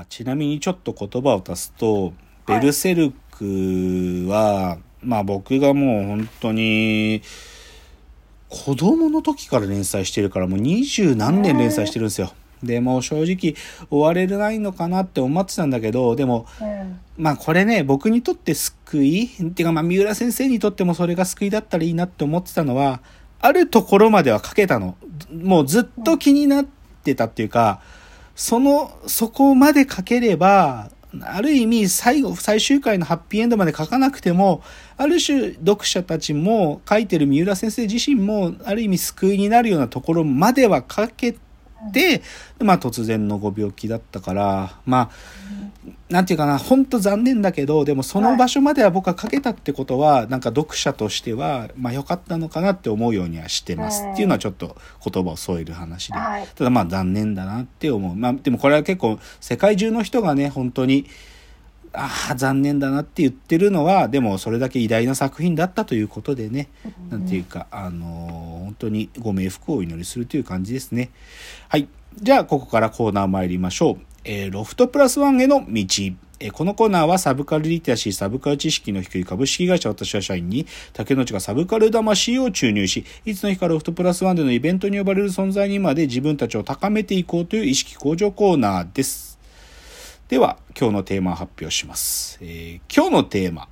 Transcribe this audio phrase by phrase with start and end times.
[0.00, 2.12] あちなみにちょっと言葉を足すと、
[2.46, 7.22] ベルセルクは、まあ僕がもう本当に、
[8.50, 12.32] 子供の時から連載してるからもう二十何年連載してるんですよ。
[12.62, 13.54] でも正直
[13.90, 23.00] 終われないのかなって思ってたんだけどでも、うんまあこれね僕にとって救いっていうかまあ三浦先生にとってもそれが救いだったらいいなって思ってたのは
[23.40, 24.96] あるところまでは書けたの
[25.32, 26.66] もうずっと気になっ
[27.02, 27.80] てたっていうか
[28.36, 30.90] そのそこまで書ければ
[31.22, 34.62] ある意味最後最終回のハッピーエンドまで書かなくても
[34.98, 41.38] ある種読者たちも書いてる三浦先生自身もある意味救いになるようなところまでは書けて
[41.92, 42.22] て、
[42.60, 45.10] まあ突然のご病気だったからまあ
[46.08, 54.04] なんていうかな本当残念だけどでもその場所までは僕は書けたってことはなんか読者としてはまあ良かったのかなって思うようにはしてます。
[54.12, 56.18] っていうのはちょっと言葉を添える話で。
[56.18, 56.46] はい。
[56.54, 58.14] ただまあ残念だなって思う。
[58.14, 61.06] まあでもこれは結構世界中の人がね本当に
[61.92, 66.68] ああ残念だなって言ってるのはでもそれだけ偉大な作品だったということでね。
[67.10, 71.10] なんていうかあのー本当にご冥福をお祈りするという感じですね
[71.68, 71.88] はい
[72.20, 75.64] じゃあここからコーナー参りましょう、えーロフトプラスワンへの道
[76.38, 89.38] えーこのコーナーはサブカルリテラシー、サブカル知識の低い株式会社私は社員に竹之内がサブカル魂を注入し、いつの日かロフトプラスワンでのイベントに呼ばれる存在にまで自分たちを高めていこうという意識向上コーナーです。
[90.28, 92.38] では、今日のテーマを発表します。
[92.42, 93.68] えー今日のテーマ。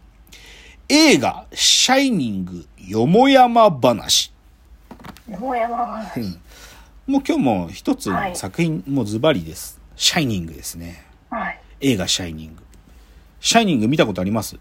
[0.89, 4.34] 映画、シャイニング、よもやま話。
[5.29, 6.03] もう山が
[7.07, 9.81] もう今日も一つはい作品、もうズバリです。
[9.97, 11.05] シャイニングですね。
[11.31, 12.63] はい映画シャイニング。
[13.41, 14.57] シャイニング見たことあります？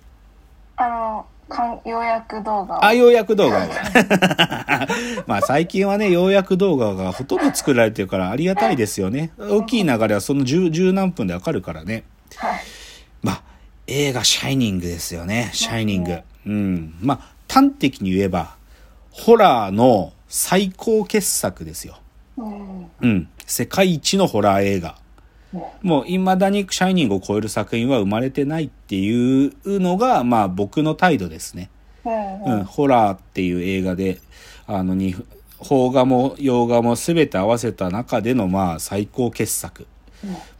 [0.76, 3.68] あのかん要約動画をあ、ようやく動画を。
[5.28, 9.32] まあ最近はね、ようやく動画がほとんど作られてるからありがたいですよね。
[9.38, 12.06] 大きい流れはその十十何分でわかるからね。
[12.38, 12.60] はい
[13.22, 13.44] まあ、
[13.88, 15.50] 映画シャイニングですよね。
[15.54, 16.20] シャイニング。
[16.46, 16.96] うん。
[17.02, 18.56] まあ、端的に言えば、
[19.12, 22.00] ホラーの最高傑作ですよ。
[22.38, 23.30] うんうん。
[23.46, 24.98] 世界一のホラー映画。
[25.54, 31.70] うんもう、未だにシャイニングを超える作品は生まれてないっていうのが、まあ僕の態度ですね。
[32.04, 34.20] うんうん、ホラーっていう映画で、
[34.66, 35.16] あの、に、
[35.64, 39.86] 邦画も洋画も全て合わせた中での、まあ、最高傑作。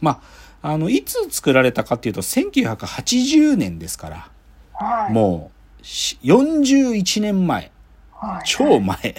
[0.00, 0.22] ま
[0.62, 4.30] あ、あの、いつ作られたかっていうと、1980年ですから、
[4.74, 5.50] はいも
[5.82, 7.72] うし、41年前。
[8.12, 9.16] はい超前。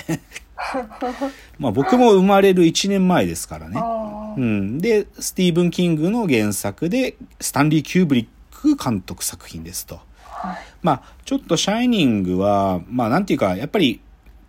[1.60, 3.78] まあ、僕も生まれる1年前ですからね。
[3.78, 4.78] あうん。
[4.80, 10.00] で、スティーブン・キングの原作で、スタンリー・キューブリック監督作品ですと。
[10.24, 14.02] はいまあ、ちょっとシャイニングは、まあ、なんていうか、やっぱり、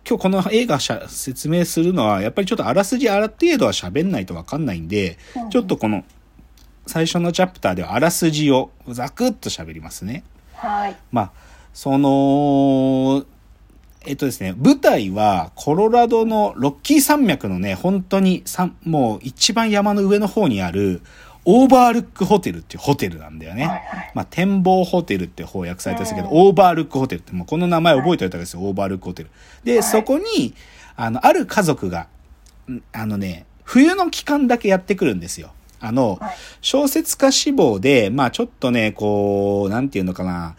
[0.07, 6.05] 今日この映画しゃ説明するのは、やっぱりちょっとあらすじある程度は喋んないとわかんないんで、うんちょっとこの、
[6.85, 10.23] 最初のチャプターではあらすじをざくっと喋りますね。
[10.53, 11.31] はいまあ、
[11.73, 13.25] その、
[14.07, 21.01] えっとですね、舞台はコロラドのロッキー山脈のね、本当にさもう一番山の上の方にある
[21.49, 23.65] オーバールックホテルっていうホテルなんだよね。
[23.65, 29.29] はいはいまあ、展望ホテルって翻訳されてるんですけど、うんオーバールックホテルって、もうこの名前覚えておいたんですよ、オーバールックホテル。
[29.63, 30.53] で、はいそこに、
[30.95, 32.07] あの、ある家族が、
[32.69, 35.51] んあのね、冬の期間だけやってくるんですよ。
[35.79, 40.55] あの、はい小説家志望で、まあちょっとね、こう、なんていうのかな、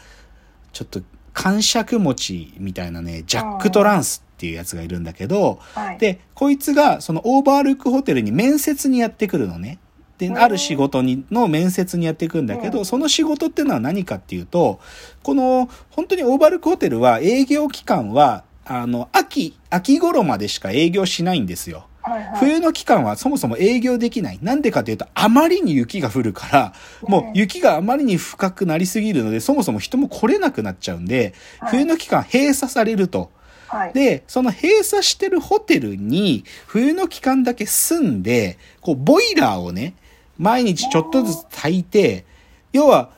[0.72, 1.02] ちょっと
[1.38, 9.78] 感触持ちみたいなね、ジャック・トランスっていうやつがいるんだけど、はいで、こいつがそのオーバールックホテルに面接にやってくるのね。
[10.18, 14.80] で、うんある仕事に、の面接にやってくるんだけど、うんその仕事っていうのは何かっていうと、
[15.22, 21.86] この、本当にオーバールックホテルは営業期間は、あの、秋、秋頃までしか営業しないんですよ。
[22.08, 24.38] はいはい冬の期間はそもそも営業できない。
[24.42, 33.30] なんでかというと、あまりに雪が降るから、もう雪があまりに深くなりすぎるので、そもそも人も来れなくなっちゃうんで、はい冬の期間閉鎖されると。
[33.68, 39.94] はいで、その閉鎖してるホテルに、冬の期間だけ住んで、こう、ボイラーをね、
[40.38, 42.24] 毎日ちょっとずつ炊いて、
[42.72, 43.10] 要は、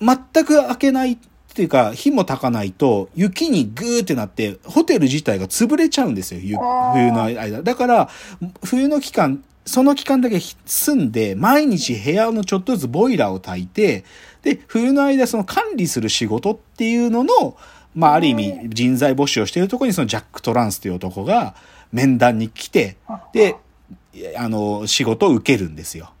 [0.00, 1.18] 全く開けない
[1.50, 6.40] っていうか、火も焚かないと、雪にグーってなって、ホテル自体が潰れちゃうんですよ、
[6.94, 7.62] 冬の間。
[7.62, 8.08] だから、
[8.64, 14.04] 冬の期間、その期間だけ住んで、毎日部屋のちょっとずつボイラーを炊いて、
[14.42, 17.56] で、冬の間その管理する仕事っていうのの、
[17.96, 21.56] まあ、ある意味人材募集をしているところにそのジャック・トランスという男が
[21.92, 22.96] 面談に来て、
[23.32, 23.56] で、
[24.36, 26.12] あの、仕事を受けるんですよ。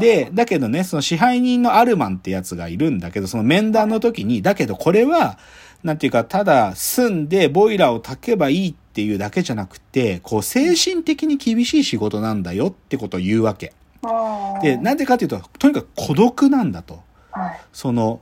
[0.00, 5.38] で、だけどね、その支配人のアルマンってやつがいるんだけど、その面談の時に、だけどこれは、
[5.82, 13.72] なんていうか、ただ住んでボイラーを炊けばいいっていうだけじゃなくて、こう精神的に厳しい仕事なんだよってことを言うわけ。
[14.02, 14.06] う
[14.58, 17.00] んで、なんでかっていうと、とにかく孤独なんだと。
[17.30, 17.60] はい。
[17.72, 18.20] その、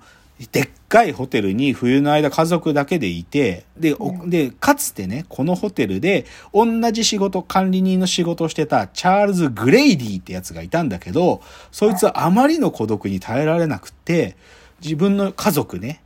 [0.52, 3.96] でっかいホテルに冬の間家族だけでいて、で、
[4.26, 11.40] で、かつてね、このホテルで同じ仕事、管理人の仕事をしてたチャールズ・グレイディってやつがいたんだけど、
[11.72, 14.36] そいつはあまりの孤独に耐えられなくって、
[14.82, 16.02] 自分の家族ね、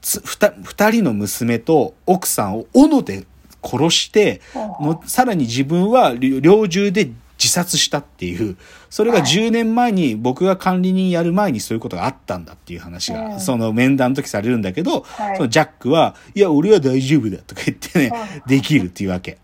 [0.00, 3.26] つ二二人の娘と奥さんを斧で
[3.62, 7.10] 殺して、のさらに自分は猟猟銃で
[7.44, 8.56] 自殺したっていう、
[8.88, 9.28] それがはい。
[9.28, 15.36] 10年前に僕が管理人やる前にそういうことがあったんだっていう話が、うんその面談の時されるんだけど、はい。
[15.36, 18.12] そのジャックは、いや、俺は大丈夫だとか言ってね、
[18.46, 19.38] うできるっていうわけ。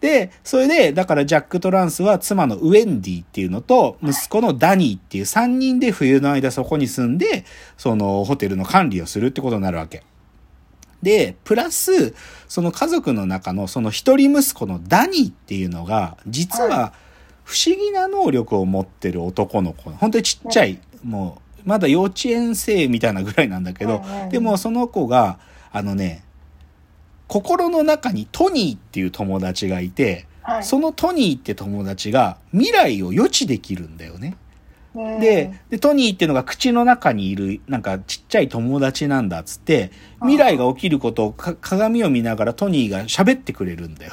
[0.00, 7.44] で、それで、だからジャック・トランスは妻のウェンディっていうのと、息子のダニーっていう3人で冬の間そこに住んで、
[7.76, 10.02] そのホテルの管理をするってことになるわけ。
[11.02, 12.14] で、プラス、
[12.48, 16.92] その家族の中のその一人息子のダニーっていうのが、実は
[17.44, 19.90] 不思議な能力を持ってる男の子。
[19.90, 25.38] 本当にちっちゃい、もう、まだ幼稚園生みたいなぐらいなんだけどでもその子が、
[25.72, 26.24] あのね、
[27.28, 30.64] 心の中にトニーっていう友達がいて、はい。
[30.64, 34.36] そのトニーって友達が未来を予知できるんだよね。
[34.94, 44.12] うんで、で、トニーっていうのが口の中にいる、なんかちっちゃい友達なんだっつって、未来が起きることをか鏡を見ながらトニーが喋ってくれるんだよ。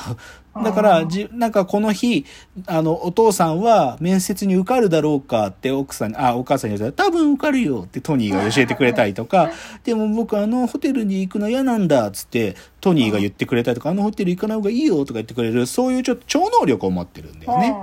[0.64, 2.26] だから、じ、なんかこの日、
[2.66, 9.52] あの、お父さんは面接に受かるだろうかって奥さんに、あ、お母さんに言ったら、多分受かるよってトニーが教えてくれたりとか、
[9.84, 17.76] でも僕あのホテルに行くの嫌なんだっつって、トニーが言ってくれたりとか、あのホテル行かない方がいいよとか言ってくれる、そういうちょっと超能力を持ってるんだよね。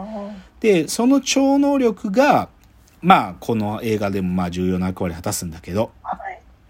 [0.61, 2.49] で、その超能力が、
[3.05, 6.04] まあ、この映画でもまあ重要な役割を果たすんだけど、はい。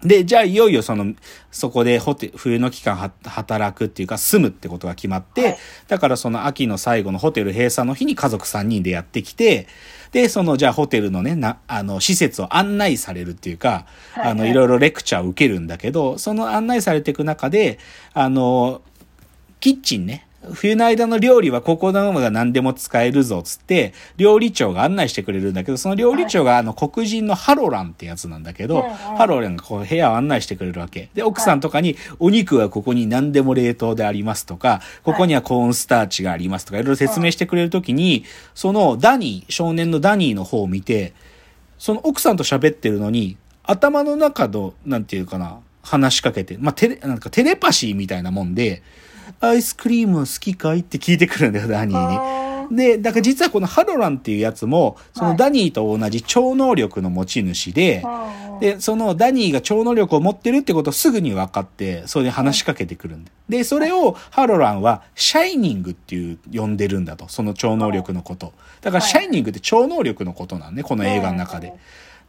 [0.03, 1.13] で、じゃあいよいよその、
[1.51, 5.57] そこでホテ冬の期間は働くっていうか住むってことが決まって、はい
[5.87, 9.67] だからその秋の最後のホテル閉鎖の日に家族3人でやってきて、
[10.11, 17.79] で、そのじゃあホテルのね、な、あの、施設を案内されるっていうか、はいあの、いろいろレクチャーを受けるんだけど、その案内されていく中で、
[18.13, 18.81] あの、
[19.59, 20.27] キッチンね。
[20.53, 31.09] 冬の間の料理はここのものが何でも使えるぞ、つって、料理長が案内してくれるんだけど、その料理長があの黒人のハロランってやつなんだけど、うんうんハロランがこう部屋を案内してくれるわけ。
[31.13, 41.13] で、奥さんとかに、お肉はここに何でも冷凍でありますとか、ここにはコーンスターチがありますとか、いろいろ説明してくれるときに、そのダニー、少年のダニーの方を見て、
[41.77, 48.81] その奥さんと喋ってるのに、頭の中の、なんていうかな、話しかけて、まあ、テレ、なんかテレパシーみたいなもんで、
[49.39, 52.75] アイスクリーム好きかいって聞いてくるんだよ、ダニーに。
[52.75, 63.31] で、だから実はこのハロランっていうやつも、そのダニーと同じ超能力の持ち主で、うんで、そのダニーが超能力を持ってるってことをすぐに分かって、それで話しかけてくるんだ。
[63.49, 67.27] で、それをハロランは、シャイニングっていう呼んでるんだと。
[67.27, 68.53] その超能力のこと。
[68.81, 71.73] だから、はいシャイニングって超能力のことなんね、この映画の中で。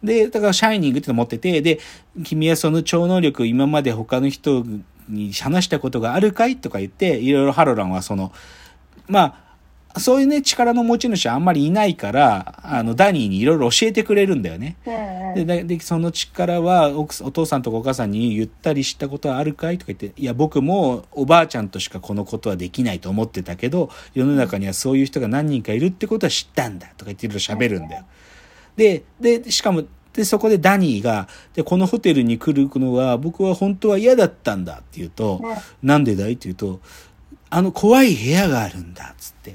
[0.03, 1.79] で、だから、シャイニングっての持ってて、で、
[2.25, 4.65] 君はその超能力今まで他の人
[5.09, 8.33] に話したことがあるかいとか言って、いろいろハロランはその、
[9.09, 9.43] ま
[9.95, 14.77] あ、そういうね、力の持ち主はあんまりいないから、あの、ダニーにいろいろ教えてくれるんだよね。
[15.37, 28.05] でででその力は奥お父さんとかお母さんに言ったりしたことはあるかいとか言って「いや僕もおばあちゃんとしかこのことはできないと思ってたけど世の中にはそういう人が何人かいるってことは知ったんだ」とか言っていろいろ喋るんだよ。
[28.77, 29.85] ででしかも
[30.17, 35.55] でそこでダニーがで「このホテルに来るのは僕は本当は嫌だったんだ」って言うとうん
[35.87, 36.81] 「なんでだい?」って言うと
[37.51, 39.51] 「あの怖い部屋があるんだ」っつって。
[39.51, 39.53] う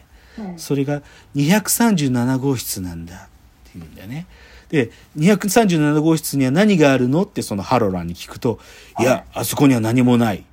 [0.53, 1.01] んそれが
[1.36, 3.20] 237号室なんだっ
[3.65, 4.27] て言うんだよね。
[4.70, 8.58] で、237号室には何があるのってそのハロランに聞くと、
[9.00, 10.46] いや、あそこには何もない。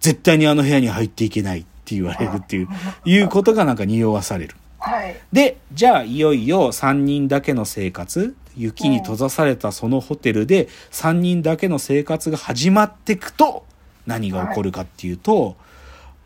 [0.00, 2.68] 絶対にあの部屋に入っていけないって言われるっていう、
[3.04, 4.54] いうことがなんか匂わされる。
[4.78, 5.16] はい。
[5.32, 13.64] で、じゃあいよいよ3人だけの生活、雪に閉ざされたそのホテルで3人だけの生活が始まっていくと、
[14.06, 15.56] 何が起こるかっていうと、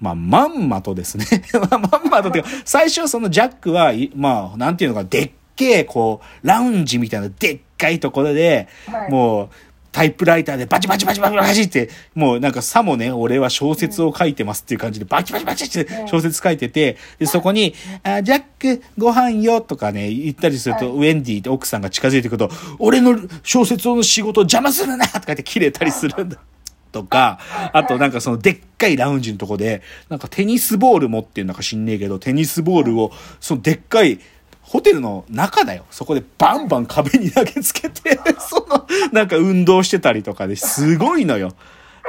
[0.00, 1.26] まあ、まんまとですね。
[1.54, 9.48] まあまんまとっていうか、最初そのジャックは、いまあ、なんていうのか、でっけえ、こう、ラウンジみたいなでっかいところで、はいもう、
[9.92, 26.38] タイプライターでバチバチバチバチバチって、もうなんかさもね、俺は小説を書いてますっていう感じでバチバチバチって小説書いてて、で、そこに、あジャック、ご飯よとかね、言ったりすると、はいウェンディって奥さんが近づいてくると、俺の小説の仕事を邪魔するなとか言って切れたりするんだ。
[26.92, 27.38] とか、
[27.72, 34.20] あとなんかそのでっかいラウンジのとこで、なんかテニスボール持ってんのか知んねえけど、テニスボールを、そのでっかい、
[34.68, 35.84] ホテルの中だよ。
[35.90, 41.52] そこでバンバン壁に投げつけて、 その、なんか運動してたりとかですごいのよ。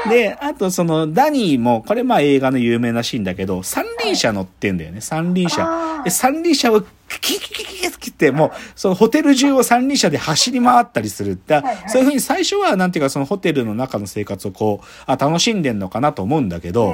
[0.10, 6.02] で、あとそのダニーも、これまあ映画の有名なシーンだけど、三輪車乗ってんだよね、三輪車。
[6.04, 16.94] で、三輪車をキキキキキキって、もう、そのホテル中を三輪車で走り回ったりするって、そういうふうに最初は、なんていうか、そのホテルの中の生活をこう、あ、楽しんでんのかなと思うんだけど、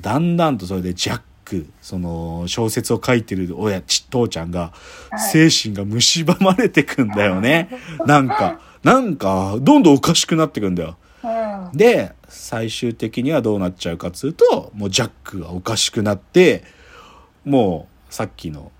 [0.00, 4.72] だんだんとそれでジャック、その小説を書いてる親、ち、父ちゃんが、
[5.10, 7.68] はい精神が蝕まれてくんだよね。
[8.06, 10.96] なんか、なんか、どんどんおかしくなってくんだよ。
[11.22, 16.64] うんで、最終的にはどうなっちゃうかっつうと、もうジャックがおかしくなって、
[17.44, 18.72] もう、さっきの、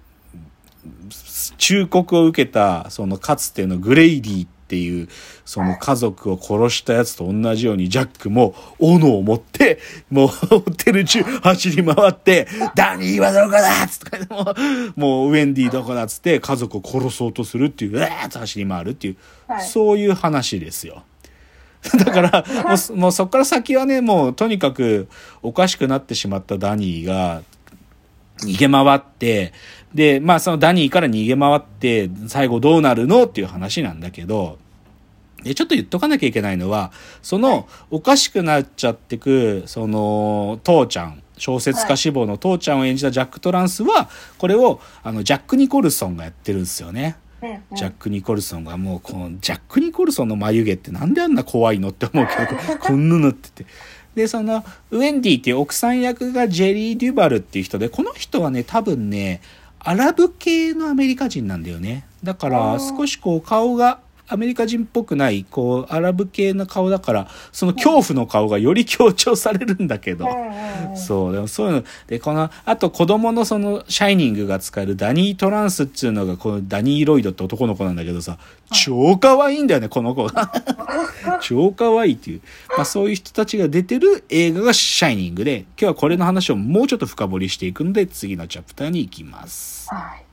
[1.58, 5.08] 忠告を受けた、そのかつてのグレイディっていう、
[5.44, 12.46] その家族を殺したやつと同じように、ジャックも斧を持って、もうホテル中走り回って、
[12.76, 14.54] ダニーはどこだっつって、も
[14.96, 19.16] う、もうウェンディどこだっつって家族を殺そうとするっていう、うわーっと走り回るっていう、
[19.48, 21.02] はいそういう話ですよ。
[21.98, 25.08] だから、もうそ、もうそこから先はね、もうとにかく
[25.42, 27.42] おかしくなってしまったダニーが
[28.42, 29.52] 逃げ回って、
[29.94, 34.58] で、まあそのダニーから逃げ回って、最後どうなるのっていう話なんだけど、
[35.42, 36.92] で、ちょっと言っとかなきゃいけないのは、
[37.22, 47.16] その、おかしくなっちゃってく、その、父ちゃん、小説家志望の父ちゃんを演じたジャック・トランスは、これを、あの、ジャック・ニコルソンがやってるんですよね。
[47.74, 53.66] ジャック・ニコルソンがもうこのジャック・ニコルソンの眉毛ってなんであんな怖いのって思うけど こんなのってて。
[54.14, 59.40] でそのウェンディっていう奥さん役がジェリー・デュバルっていう人でこの人はね多分ね
[59.82, 62.06] アラブ系のアメリカ人なんだよね。
[62.22, 70.26] だから少しこう顔がアメリカ人っぽくないこうアラブ系の顔だからその恐怖の顔がより強調されるんだけど、
[70.94, 78.38] そう、でもそういうの、で、この、あと子供のその、シャイニングが使えるダニー・トランスっていうのが、このダニー・ロイドって男の子なんだけどさ、
[78.72, 80.52] 超可愛いんだよね、この子が。
[81.40, 82.40] 超可愛いっていう。
[82.76, 89.88] まあそういう人たちが出てる映画がシャイニングで、今日はこれの話をもうちょっと深掘りしていくので、次のチャプターに行きます。
[89.90, 90.29] はい